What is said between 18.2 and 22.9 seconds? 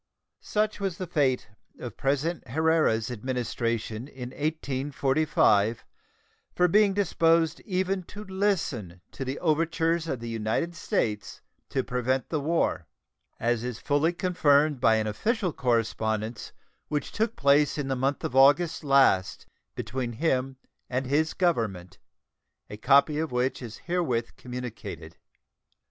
of August last between him and his Government, a